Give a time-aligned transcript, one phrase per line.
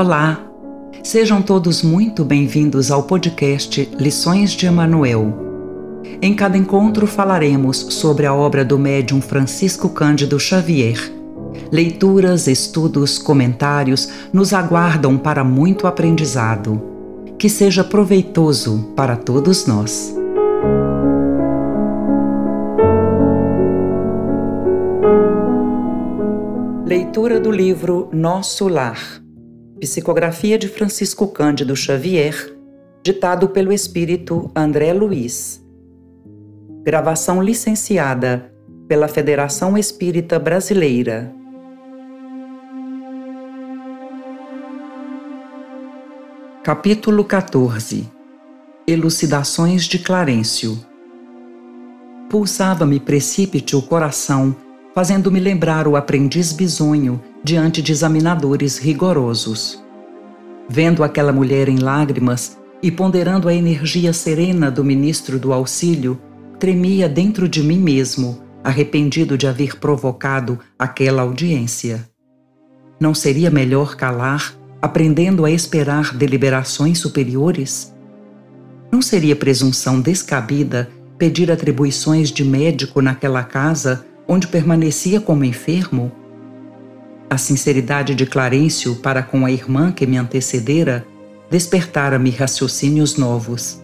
[0.00, 0.40] Olá!
[1.04, 5.30] Sejam todos muito bem-vindos ao podcast Lições de Emanuel.
[6.22, 10.96] Em cada encontro falaremos sobre a obra do médium Francisco Cândido Xavier.
[11.70, 16.80] Leituras, estudos, comentários nos aguardam para muito aprendizado.
[17.38, 20.16] Que seja proveitoso para todos nós.
[26.86, 29.20] Leitura do livro Nosso Lar
[29.80, 32.54] Psicografia de Francisco Cândido Xavier,
[33.02, 35.64] ditado pelo espírito André Luiz.
[36.84, 38.52] Gravação licenciada
[38.86, 41.34] pela Federação Espírita Brasileira.
[46.62, 48.06] Capítulo 14
[48.86, 50.78] Elucidações de Clarencio
[52.28, 54.54] Pulsava-me precípite o coração,
[54.94, 59.82] fazendo-me lembrar o aprendiz bisonho diante de examinadores rigorosos.
[60.68, 66.20] Vendo aquela mulher em lágrimas e ponderando a energia serena do ministro do auxílio,
[66.58, 72.08] tremia dentro de mim mesmo, arrependido de haver provocado aquela audiência.
[72.98, 77.94] Não seria melhor calar, aprendendo a esperar deliberações superiores?
[78.92, 86.12] Não seria presunção descabida pedir atribuições de médico naquela casa onde permanecia como enfermo?
[87.28, 91.04] A sinceridade de Clarencio para com a irmã que me antecedera
[91.50, 93.82] despertara-me raciocínios novos.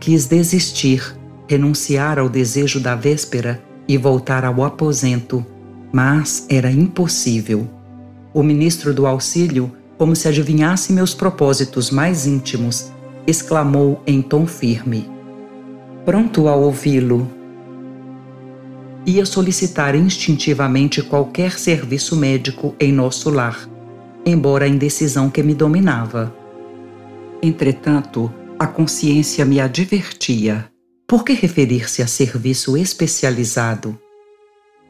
[0.00, 1.14] Quis desistir,
[1.46, 5.46] renunciar ao desejo da véspera e voltar ao aposento,
[5.92, 7.68] mas era impossível.
[8.32, 12.90] O ministro do auxílio, como se adivinhasse meus propósitos mais íntimos,
[13.24, 15.08] exclamou em tom firme:
[16.04, 17.30] Pronto a ouvi-lo,
[19.06, 23.68] ia solicitar instintivamente qualquer serviço médico em nosso lar,
[24.24, 26.34] embora a indecisão que me dominava.
[27.42, 30.66] Entretanto, a consciência me advertia.
[31.06, 33.98] Por que referir-se a serviço especializado?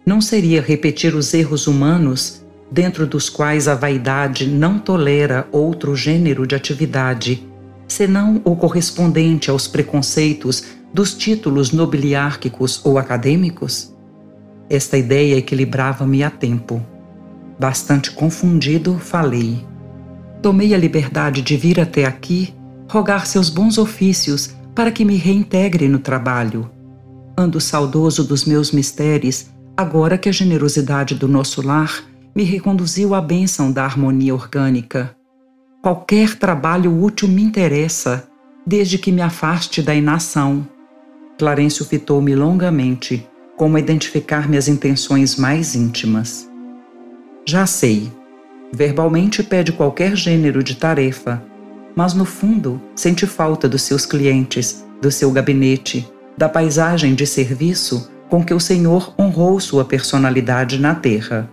[0.07, 6.47] Não seria repetir os erros humanos, dentro dos quais a vaidade não tolera outro gênero
[6.47, 7.47] de atividade,
[7.89, 13.94] senão o correspondente aos preconceitos dos títulos nobiliárquicos ou acadêmicos?
[14.69, 16.85] Esta ideia equilibrava-me a tempo.
[17.59, 19.65] Bastante confundido, falei.
[20.43, 22.55] Tomei a liberdade de vir até aqui
[22.89, 26.71] rogar seus bons ofícios para que me reintegre no trabalho.
[27.37, 32.05] Ando saudoso dos meus mistérios, agora que a generosidade do nosso lar
[32.35, 35.15] me reconduziu à bênção da harmonia orgânica.
[35.83, 38.27] Qualquer trabalho útil me interessa,
[38.67, 40.67] desde que me afaste da inação.
[41.39, 43.27] Clarencio fitou-me longamente
[43.57, 46.49] como identificar minhas intenções mais íntimas.
[47.47, 48.11] Já sei,
[48.73, 51.43] verbalmente pede qualquer gênero de tarefa,
[51.95, 58.11] mas no fundo sente falta dos seus clientes, do seu gabinete, da paisagem de serviço
[58.29, 61.49] com que o Senhor honrou sua personalidade na terra.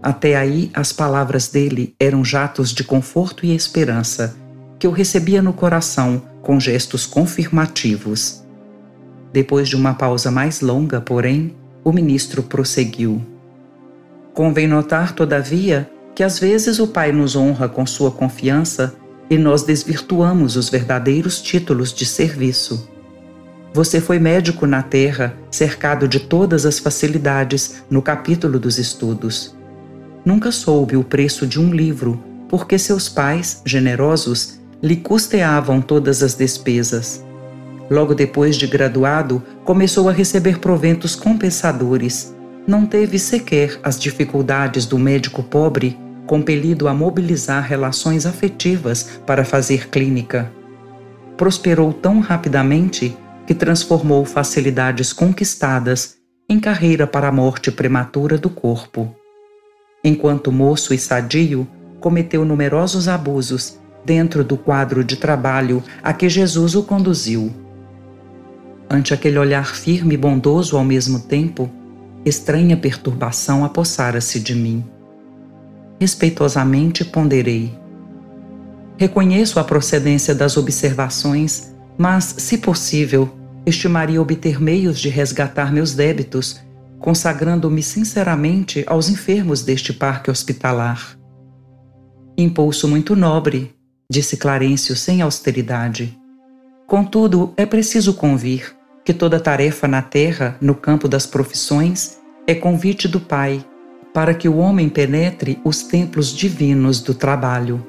[0.00, 4.36] Até aí, as palavras dele eram jatos de conforto e esperança,
[4.78, 8.43] que eu recebia no coração com gestos confirmativos.
[9.34, 13.20] Depois de uma pausa mais longa, porém, o ministro prosseguiu.
[14.32, 18.94] Convém notar, todavia, que às vezes o Pai nos honra com sua confiança
[19.28, 22.88] e nós desvirtuamos os verdadeiros títulos de serviço.
[23.72, 29.52] Você foi médico na terra, cercado de todas as facilidades no capítulo dos estudos.
[30.24, 36.34] Nunca soube o preço de um livro, porque seus pais, generosos, lhe custeavam todas as
[36.34, 37.23] despesas.
[37.90, 42.34] Logo depois de graduado, começou a receber proventos compensadores.
[42.66, 49.90] Não teve sequer as dificuldades do médico pobre, compelido a mobilizar relações afetivas para fazer
[49.90, 50.50] clínica.
[51.36, 56.16] Prosperou tão rapidamente que transformou facilidades conquistadas
[56.48, 59.14] em carreira para a morte prematura do corpo.
[60.02, 61.66] Enquanto moço e sadio,
[62.00, 67.63] cometeu numerosos abusos dentro do quadro de trabalho a que Jesus o conduziu.
[68.94, 71.68] Ante aquele olhar firme e bondoso ao mesmo tempo,
[72.24, 74.84] estranha perturbação apossara-se de mim.
[76.00, 77.76] Respeitosamente ponderei.
[78.96, 83.34] Reconheço a procedência das observações, mas, se possível,
[83.66, 86.60] estimaria obter meios de resgatar meus débitos,
[87.00, 91.18] consagrando-me sinceramente aos enfermos deste parque hospitalar.
[92.38, 93.74] Impulso muito nobre,
[94.08, 96.16] disse Clarencio sem austeridade.
[96.86, 98.73] Contudo, é preciso convir
[99.04, 103.64] que toda tarefa na terra, no campo das profissões, é convite do Pai,
[104.12, 107.86] para que o homem penetre os templos divinos do trabalho.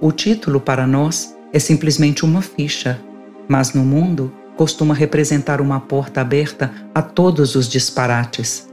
[0.00, 3.00] O título para nós é simplesmente uma ficha,
[3.48, 8.68] mas no mundo costuma representar uma porta aberta a todos os disparates.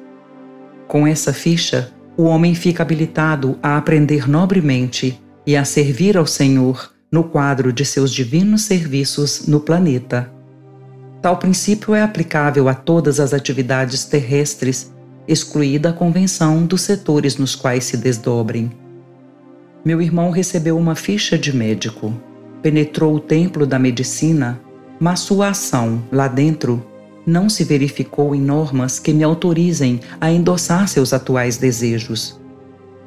[0.87, 6.91] Com essa ficha, o homem fica habilitado a aprender nobremente e a servir ao Senhor
[7.11, 10.38] no quadro de seus divinos serviços no planeta.
[11.21, 14.93] Tal princípio é aplicável a todas as atividades terrestres,
[15.27, 18.71] excluída a convenção dos setores nos quais se desdobrem.
[19.83, 22.13] Meu irmão recebeu uma ficha de médico,
[22.61, 24.59] penetrou o templo da medicina,
[24.99, 26.85] mas sua ação lá dentro
[27.25, 32.39] não se verificou em normas que me autorizem a endossar seus atuais desejos.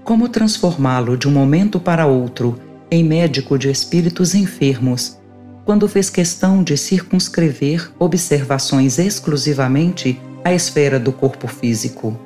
[0.05, 2.58] Como transformá-lo de um momento para outro
[2.91, 5.19] em médico de espíritos enfermos,
[5.64, 12.19] quando fez questão de circunscrever observações exclusivamente à esfera do corpo físico?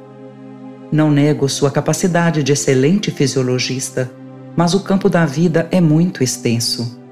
[0.90, 4.10] Não nego sua capacidade de excelente fisiologista,
[4.56, 7.04] mas o campo da vida é muito extenso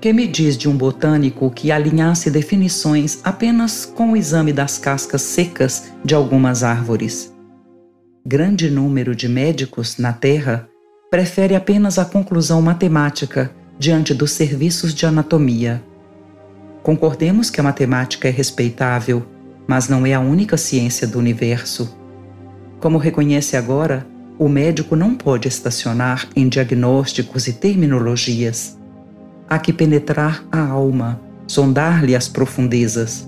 [0.00, 5.20] que me diz de um botânico que alinhasse definições apenas com o exame das cascas
[5.20, 7.34] secas de algumas árvores?
[8.24, 10.66] Grande número de médicos na Terra
[11.10, 13.50] prefere apenas a conclusão matemática
[13.80, 15.82] diante dos serviços de anatomia.
[16.82, 19.24] Concordemos que a matemática é respeitável,
[19.66, 21.96] mas não é a única ciência do universo.
[22.78, 24.06] Como reconhece agora,
[24.38, 28.78] o médico não pode estacionar em diagnósticos e terminologias
[29.48, 33.26] há que penetrar a alma, sondar-lhe as profundezas.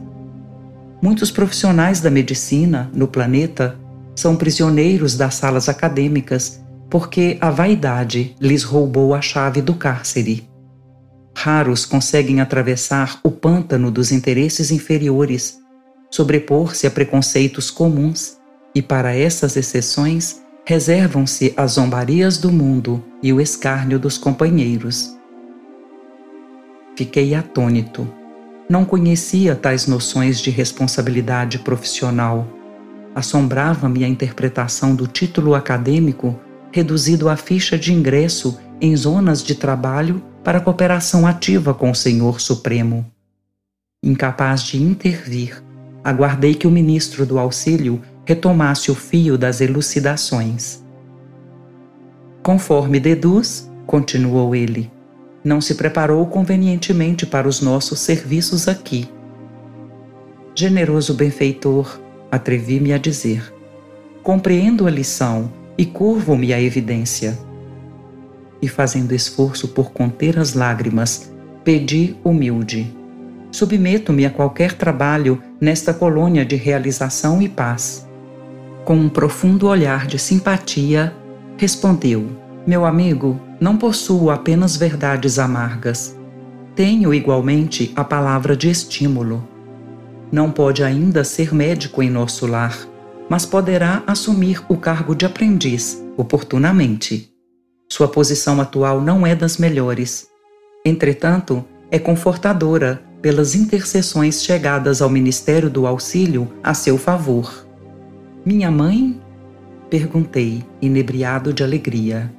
[1.01, 3.79] Muitos profissionais da medicina no planeta
[4.15, 6.62] são prisioneiros das salas acadêmicas
[6.93, 10.47] porque a vaidade lhes roubou a chave do cárcere.
[11.35, 15.59] Raros conseguem atravessar o pântano dos interesses inferiores,
[16.11, 18.37] sobrepor-se a preconceitos comuns
[18.75, 25.17] e, para essas exceções, reservam-se as zombarias do mundo e o escárnio dos companheiros.
[26.95, 28.07] Fiquei atônito.
[28.69, 32.47] Não conhecia tais noções de responsabilidade profissional.
[33.15, 36.39] Assombrava-me a interpretação do título acadêmico
[36.73, 42.41] reduzido à ficha de ingresso em zonas de trabalho para cooperação ativa com o Senhor
[42.41, 43.07] Supremo.
[44.03, 45.63] Incapaz de intervir,
[46.03, 50.83] aguardei que o ministro do auxílio retomasse o fio das elucidações.
[52.43, 54.91] Conforme deduz, continuou ele,
[55.45, 59.09] não se preparou convenientemente para os nossos serviços aqui.
[60.55, 63.55] Generoso benfeitor, atrevi-me a dizer,
[64.23, 67.39] compreendo a lição e curvo-me à evidência.
[68.61, 71.33] E fazendo esforço por conter as lágrimas,
[71.65, 72.95] pedi humilde.
[73.51, 78.09] Submeto-me a qualquer trabalho nesta colônia de realização e paz.
[78.85, 81.15] Com um profundo olhar de simpatia,
[81.57, 82.27] respondeu:
[82.67, 86.17] Meu amigo, não possuo apenas verdades amargas.
[86.75, 89.47] Tenho igualmente a palavra de estímulo.
[90.33, 92.77] Não pode ainda ser médico em nosso lar,
[93.33, 97.33] mas poderá assumir o cargo de aprendiz oportunamente.
[97.91, 100.27] Sua posição atual não é das melhores.
[100.85, 107.67] Entretanto, é confortadora pelas intercessões chegadas ao Ministério do Auxílio a seu favor.
[108.45, 109.19] Minha mãe?
[109.89, 112.31] Perguntei, inebriado de alegria.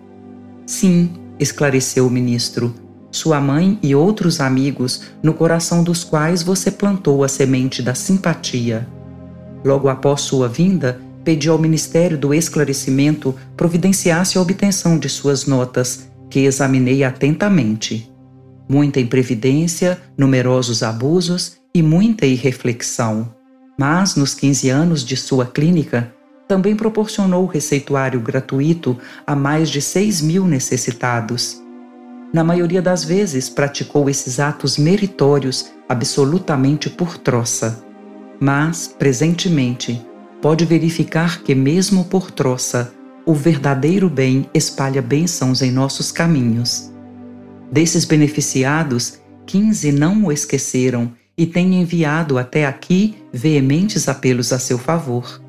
[0.64, 2.72] Sim, esclareceu o ministro,
[3.10, 8.88] sua mãe e outros amigos, no coração dos quais você plantou a semente da simpatia.
[9.64, 16.10] Logo após sua vinda, pediu ao Ministério do Esclarecimento providenciasse a obtenção de suas notas,
[16.30, 18.12] que examinei atentamente.
[18.68, 23.34] Muita imprevidência, numerosos abusos e muita irreflexão.
[23.78, 26.14] Mas, nos 15 anos de sua clínica,
[26.48, 31.62] também proporcionou receituário gratuito a mais de 6 mil necessitados.
[32.34, 37.84] Na maioria das vezes, praticou esses atos meritórios absolutamente por troça.
[38.46, 40.06] Mas, presentemente,
[40.42, 42.94] pode verificar que, mesmo por troça,
[43.26, 46.92] o verdadeiro bem espalha bênçãos em nossos caminhos.
[47.72, 54.78] Desses beneficiados, 15 não o esqueceram e têm enviado até aqui veementes apelos a seu
[54.78, 55.42] favor.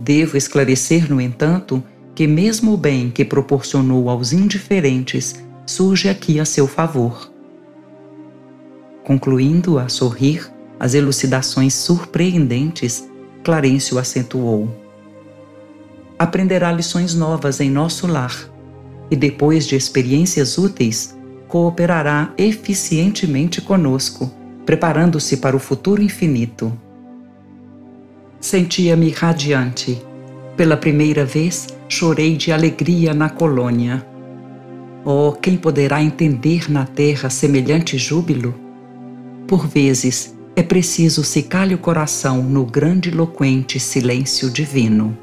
[0.00, 5.34] Devo esclarecer, no entanto, que mesmo o bem que proporcionou aos indiferentes
[5.66, 7.30] surge aqui a seu favor.
[9.04, 10.50] Concluindo a sorrir
[10.80, 13.06] as elucidações surpreendentes,
[13.44, 14.74] Clarencio acentuou.
[16.18, 18.34] Aprenderá lições novas em nosso lar
[19.10, 21.14] e, depois de experiências úteis,
[21.46, 24.30] cooperará eficientemente conosco,
[24.64, 26.72] preparando-se para o futuro infinito.
[28.40, 30.02] Sentia-me radiante.
[30.56, 34.06] pela primeira vez, chorei de alegria na colônia.
[35.04, 38.54] Oh, quem poderá entender na terra semelhante júbilo?
[39.46, 45.16] Por vezes, é preciso se calhe o coração no grande eloquente silêncio divino.